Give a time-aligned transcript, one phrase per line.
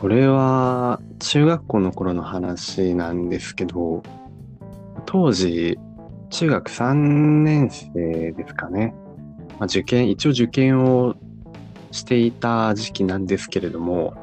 [0.00, 4.02] これは中学校の頃の話なんですけど、
[5.04, 5.78] 当時、
[6.30, 8.94] 中学3年生ですかね。
[9.58, 11.16] まあ、受験、一応受験を
[11.90, 14.14] していた時期なんですけれども、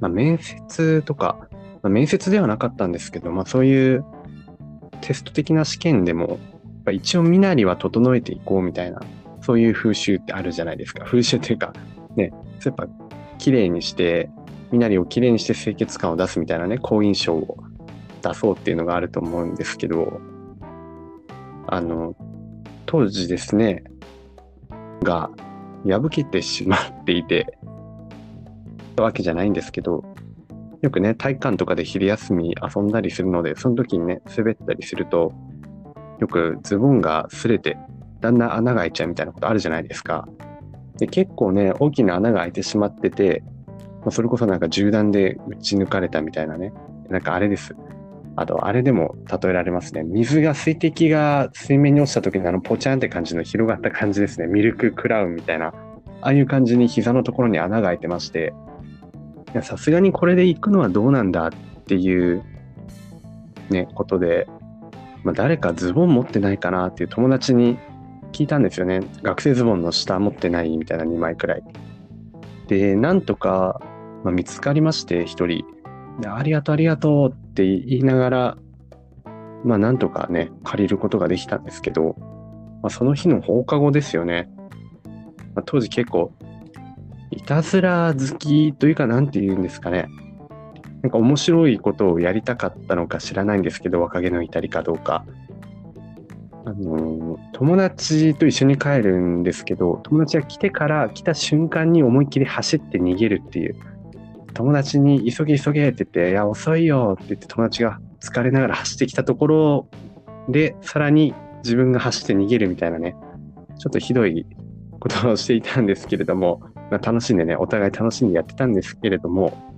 [0.00, 1.38] まあ、面接とか、
[1.82, 4.04] まあ、面接ではなかったんですけど、まあ、そういう
[5.00, 6.38] テスト的な試験でも、
[6.92, 9.00] 一応身なりは整えていこうみたいな、
[9.40, 11.06] そういう風習ってあるじゃないですか。
[11.06, 11.72] 風習というか、
[12.16, 12.86] ね、やっぱ
[13.38, 14.28] 綺麗にして、
[14.72, 17.58] 身なりをきれいにして清潔感を出すみたいなね、好印象を
[18.22, 20.20] 出そうっていうのがあると思うんですけど、
[21.66, 22.16] あの、
[22.86, 23.84] 当時ですね、
[25.02, 25.30] が
[25.84, 27.58] 破けてしまっていて、
[28.96, 30.04] わけじゃないんですけど、
[30.80, 35.32] よくね、体育館とかで昼休み遊んだりするので、その時にね、滑ったりすると、
[36.18, 37.76] よくズボンが擦れて、
[38.20, 40.26] だんだん穴が開いちゃうみたいなことあるじゃないですか。
[40.98, 43.42] で結構ね、大きな穴が開いてしまってて、
[44.02, 46.72] まあ、それこそなんか銃弾で撃ち抜かれたみたいなね。
[47.08, 47.74] なんかあれです。
[48.36, 50.02] あと、あれでも例えられますね。
[50.04, 54.46] 水が、水滴が水面に落ちた時にあのポチャンって感じの広がった感じですね。
[54.46, 55.66] ミルククラウンみたいな。
[55.66, 58.54] ああいう感じに膝のところに穴が開いてまして、
[59.62, 61.50] さすがにこれで行くのはどうなんだっ
[61.84, 62.42] ていう
[63.70, 64.46] ね、ことで、
[65.24, 67.78] まあ、誰かズボン持ってないかなっていう友達に
[68.32, 69.00] 聞いたんですよね。
[69.22, 71.62] 学生ズボンの下持ってないみたいな2枚くらい。
[72.68, 73.80] で、なんとか
[74.24, 75.64] まあ、見つかりまして、一人。
[76.20, 78.56] で、ありがとう、ありがとうって言いながら、
[79.64, 82.16] まあ、なんとかね、借りることができたんですけど、
[82.82, 84.48] まあ、その日の放課後ですよね。
[85.54, 86.32] まあ、当時結構、
[87.30, 90.08] いたずら好きというか、なんて言うんですかね。
[91.02, 95.24] なんか面白いことをやりたかったのか知らないんですけど、若気の至りかどうか。
[96.64, 103.74] あの友達と一緒に帰るんですけど、友達が来てから来た瞬間に思いっきり走って逃げるっていう、
[104.52, 109.88] 友達に急げ急げって言って、いや、遅いよって言って友達が疲れながら走ってきたところ
[110.48, 113.16] で、さらに自分が走って逃げるみたいなね、
[113.78, 114.46] ちょっとひどい
[115.00, 116.60] ことをしていたんですけれども、
[116.90, 119.72] まあ、楽しんでね、お互い楽しんでやってたんですけれども、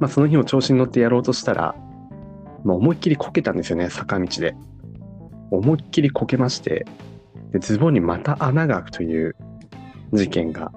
[0.00, 1.74] まあ、その日も調子に乗ってやろうとしたら、
[2.64, 4.54] まあ、思いっきりこけたんですよね、坂道で。
[5.50, 6.84] 思いっきりこけまして、
[7.52, 9.36] でズボンにまた穴が開くという
[10.12, 10.72] 事件が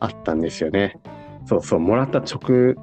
[0.00, 0.98] あったんですよね。
[1.46, 2.74] そうそう、もらった直、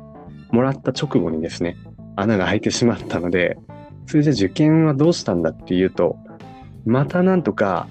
[0.52, 1.78] もらった直後にですね、
[2.16, 3.58] 穴が開いてしまったので、
[4.06, 6.18] それじゃ受験はどうしたんだっていうと、
[6.86, 7.88] またなんとか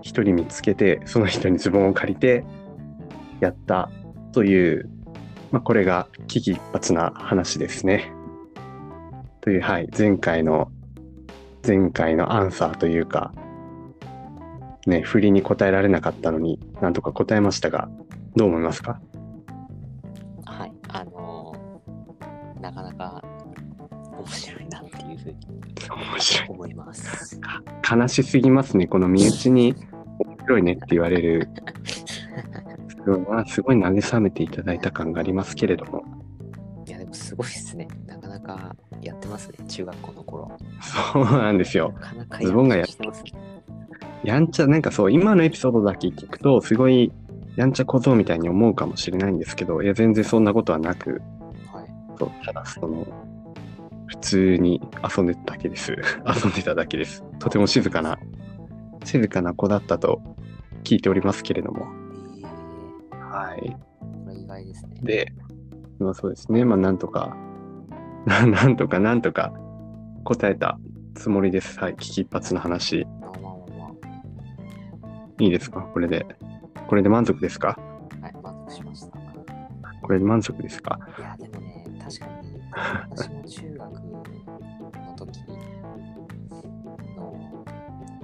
[0.00, 2.44] 一人見つけて、その人にズボンを借りて
[3.40, 3.90] やった
[4.32, 4.88] という、
[5.50, 8.12] まあ、これが危機一髪な話ですね。
[9.40, 10.70] という、はい、前回の、
[11.66, 13.32] 前回のアンサーというか、
[14.86, 17.88] ね、振りに答えられなかったのになんとか答えましたが、
[18.36, 19.00] どう思いますか？
[24.28, 25.36] 面白いなっていうふうに
[26.48, 27.40] 思います。
[27.90, 29.74] 悲しすぎますね、この身内に
[30.18, 31.48] 面白いねって言われる。
[33.46, 36.04] すごい慰めていただいた感がありますけれども。
[36.86, 37.88] いや、でもすごいですね。
[38.06, 40.58] なかなかやってますね、中学校の頃。
[40.82, 41.94] そうなんですよ。
[41.94, 43.32] なかなかズボンがやってますね。
[44.24, 47.12] やんちゃ、なんかそう、今のエピソードだけ聞くと、すごい
[47.56, 51.22] やんちゃ小僧みたいに思うかもしれないんですけど、いや、全然そんなことはなく、
[52.18, 53.06] と、ただその、
[54.08, 54.80] 普通に
[55.16, 55.92] 遊んでただけです。
[56.26, 57.22] 遊んでただけです。
[57.38, 58.18] とても静かな、
[59.04, 60.20] 静かな子だったと
[60.84, 61.86] 聞いておりますけれども。
[63.12, 63.76] はい。
[64.00, 65.00] これ意外ですね。
[65.02, 65.32] で、
[65.98, 66.64] まあそうですね。
[66.64, 67.36] まあなんとか、
[68.26, 69.52] なんとかなんとか
[70.24, 70.78] 答えた
[71.14, 71.78] つもりです。
[71.78, 71.96] はい。
[71.96, 73.06] 危機一髪の話。
[75.40, 75.82] いいですか？
[75.82, 76.26] これで。
[76.88, 77.78] これで満足ですか？
[78.20, 79.18] はい、満足しました。
[80.02, 80.98] これで満足ですか？
[81.18, 82.37] いや、でもね、確かに
[83.10, 84.24] 私も中学の
[85.16, 85.40] 時
[87.16, 87.32] の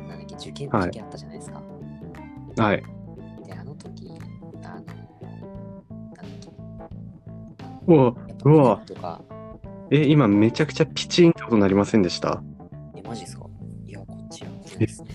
[0.06, 1.62] なんだっけ受験の時あったじゃないですか。
[2.58, 2.82] はい。
[3.46, 6.48] であの時あのなんだっけ
[7.86, 8.14] うわ
[8.44, 8.80] うわ。
[9.90, 12.42] え今めちゃくちゃピチンってことなりませんでした？
[12.96, 13.46] えマジですか？
[13.86, 14.48] いやこっちや
[14.78, 15.08] ですね。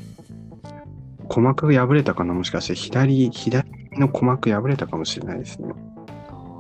[1.24, 2.34] 鼓膜が破れたかな？
[2.34, 3.68] もしかして左左
[4.00, 5.74] の鼓膜破れたかもしれないですね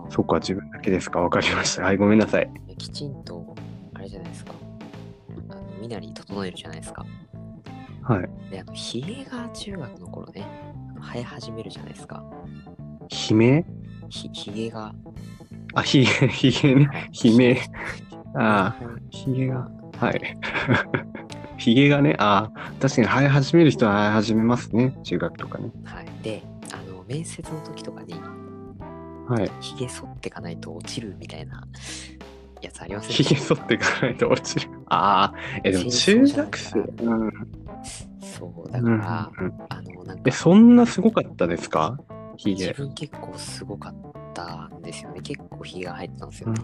[0.09, 1.19] そこは自分だけですか？
[1.21, 1.83] わかりました。
[1.83, 2.49] はい、ごめんなさい。
[2.77, 3.55] きちんと、
[3.93, 4.53] あれじゃないですか。
[5.49, 7.05] あの、身なり整えるじゃないですか。
[8.03, 8.29] はい。
[8.51, 10.45] で、あの、ひげが中学の頃ね、
[11.01, 12.23] 生え始めるじゃないですか。
[13.09, 13.65] ひめ
[14.09, 14.93] ひ、ひげが。
[15.75, 17.09] あ、ひげ、ひげね。
[17.11, 17.59] ひめ。
[18.35, 18.75] ああ、
[19.09, 19.69] ひげが。
[19.99, 20.37] はい。
[21.57, 24.97] ひげがね、ああ、確かに生え始める人は生え始めますね。
[25.03, 25.71] 中学とかね。
[25.83, 26.05] はい。
[26.23, 26.41] で、
[26.73, 28.15] あの、面接の時とかに、
[29.29, 29.51] はい。
[29.61, 31.63] ひげ剃ってかないと落ちるみたいな
[32.61, 34.71] やつありませんひげ剃っていかないと落ちる。
[34.87, 36.79] ああ、え、でも中学生。
[36.79, 37.31] うん。
[38.21, 41.97] そう、だうんから、うんあの、なんかえ、、そんなすごかったですか？
[42.37, 42.67] ひげ。
[42.67, 43.95] 自分結構すごかっ
[44.33, 45.21] たんですよね。
[45.21, 46.61] 結構ひげが入ってたんですよね。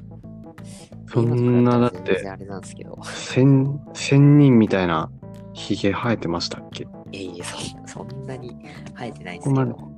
[1.08, 2.98] そんなだってあれなんですけど。
[3.04, 5.10] 千、千人みたいな
[5.54, 6.84] ひげ生えてましたっけ？
[6.84, 7.44] いえいえ、
[7.86, 8.58] そんなに
[8.98, 9.95] 生えてないんですけど。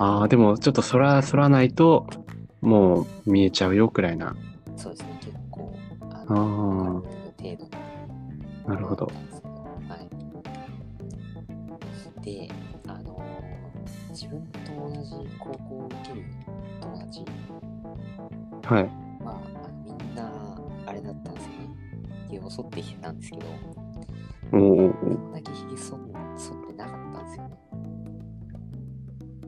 [0.00, 2.06] ああ、でもちょっとそら、そらないと、
[2.60, 4.36] もう見えちゃうよくらいな。
[4.76, 5.74] そうですね、結構、
[6.10, 7.02] ああ程
[7.42, 7.58] 度に
[8.66, 9.06] なるほど。
[9.06, 9.96] は
[12.20, 12.24] い。
[12.24, 12.48] で、
[12.86, 13.28] あのー
[14.10, 16.24] 自分と同じ高校を受ける
[16.80, 17.24] 友達
[18.64, 18.82] はい。
[18.82, 18.90] は、
[19.24, 21.56] あのみんな、あれだったんですよね。
[22.26, 23.46] ひげを剃ってきてたんですけど、
[24.52, 26.00] おーおだけひげ剃っ
[26.36, 27.56] 剃ってなかったんですよね。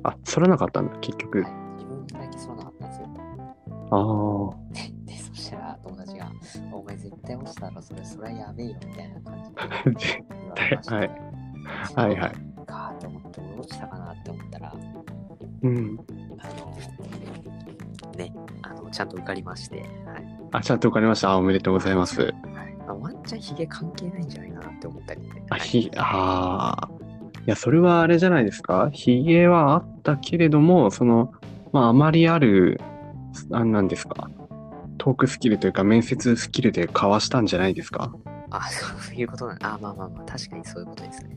[0.05, 1.43] あ、そらなかったんだ、結局。
[1.43, 1.53] はい。
[1.77, 3.09] 自分だけ剃らなかったんですよ。
[3.91, 4.71] ああ。
[5.07, 6.33] で、そしたら友達が、
[6.73, 9.43] お前絶対落ちたらそれ、それはやべえよみたいな感
[9.99, 11.11] じで 言われまして、はい
[11.95, 12.33] はいはい。
[12.67, 14.75] かーと思って、俺落ちたかなって思ったら、
[15.63, 15.99] うん。
[16.39, 18.33] あの、ね、
[18.63, 19.87] あの、ちゃんと受かりまして、はい。
[20.53, 21.31] あ、ちゃんとわかりました。
[21.31, 22.23] あ、おめでとうございます。
[22.23, 22.33] はい
[22.87, 25.45] まあ、ワンチャンヒゲ関係ないんじゃないかなって思ったりね。
[25.51, 27.00] あ、はいひ、ああ。
[27.47, 28.91] いや、それはあれじゃないですか？
[28.93, 31.33] ひげはあったけれども、その、
[31.73, 32.81] まあ、あまりある、
[33.53, 34.29] あ、なんですか？
[34.99, 38.13] トークスキルというか、面接スキルでかわしたんじゃないですか？
[38.51, 41.37] あ、そういうことなんあ、まあまあまあ、確かにそういうことですね。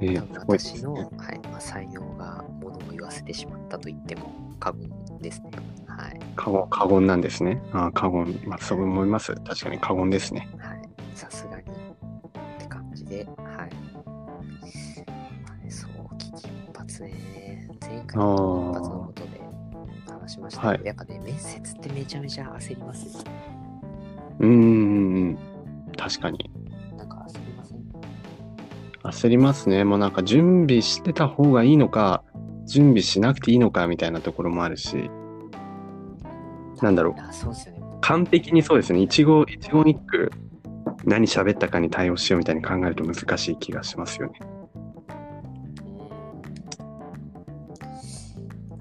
[0.00, 1.06] えー私の、はい
[1.50, 4.90] まあ、才能がものを言わせてしまったと言っても過言
[5.20, 5.50] ですね。
[5.86, 6.18] はい。
[6.34, 7.62] 過言、過言なんですね。
[7.72, 8.40] あー過言。
[8.46, 9.32] まあ、そう思います。
[9.46, 10.48] 確かに過言ですね。
[10.58, 10.82] はい。
[11.14, 11.66] さすがにっ
[12.58, 13.70] て感じで、はい。
[15.46, 17.68] まあね、そう、危機一髪ね。
[17.80, 19.40] 前回の一発のことで
[20.06, 23.24] 話しましたけど、はいやっぱね、面接ってめちゃめちゃ焦りますよ。
[24.40, 25.38] うーん。
[25.96, 26.50] 確かに。
[26.96, 27.84] なんか焦りません？
[29.02, 29.84] 焦りますね。
[29.84, 32.24] もうなんか準備してた方がいいのか、
[32.66, 35.10] 準備しなくていいのかみたいなところもあるし、
[36.82, 37.82] なんだろうあ、そうですよね。
[38.00, 39.00] 完璧にそうですね。
[39.00, 40.30] 一語、一語一句、
[41.06, 44.38] 何喋ったかに対応しようみたいに考えると難しい気がしますよね。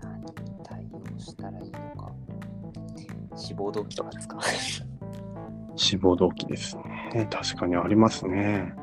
[0.02, 0.24] 何
[0.64, 2.12] 対応したらいいのか。
[3.36, 4.38] 志望動機とかですか？
[5.76, 7.28] 志望動機ですね。
[7.32, 8.74] 確かにありますね。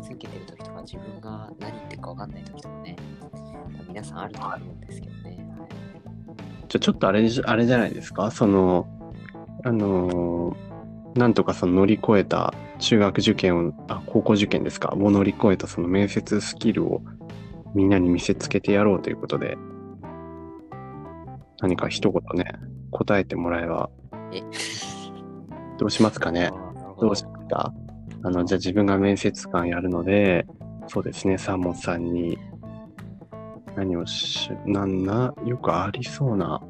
[0.00, 2.96] 接受けてる時とか、自分が何言ってるか分かんない時とかね、
[3.88, 5.46] 皆さんあると思うんですけどね。
[5.58, 5.68] はい。
[6.68, 8.30] じゃちょっとあれじゃ、あれじゃないですか？
[8.30, 8.86] その、
[9.64, 10.56] あのー
[11.18, 14.92] なんとかその乗り越えた中学受験を、あ、高校受験ですか？
[14.94, 17.00] を乗り越えたその面接スキルを
[17.74, 19.56] みんなに見せつけてやろうということで、
[21.62, 22.44] 何か一言ね、
[22.90, 23.88] 答えてもらえば、
[24.30, 24.42] え？
[25.80, 26.50] どうしますかね？
[27.00, 27.72] どうしますか？
[28.22, 30.46] あの、じゃあ自分が面接官やるので、
[30.88, 32.38] そうですね、サーモンさんに、
[33.76, 36.62] 何をし、なんな、よくありそうな、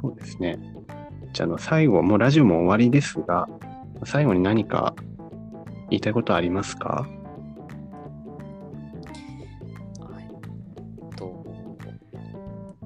[0.00, 0.58] そうですね。
[1.32, 3.48] じゃあ、の、最後、もうラジオも終わりですが、
[4.04, 4.94] 最後に何か
[5.88, 7.06] 言いたいことありますか？
[9.98, 11.16] はい。
[11.16, 11.44] と、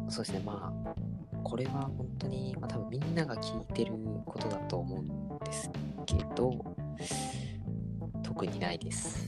[0.08, 0.94] そうですね、まあ、
[1.42, 3.92] これは本当に、まあ、多分みんなが聞いてる
[4.24, 5.08] ことだと思うん
[5.44, 5.70] です
[6.16, 6.64] けど、
[8.22, 9.26] 特にないです。